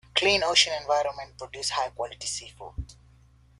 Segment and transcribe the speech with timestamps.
[0.15, 2.95] Clean ocean environments produce high quality seafoods.